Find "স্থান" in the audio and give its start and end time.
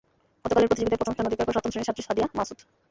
1.15-1.27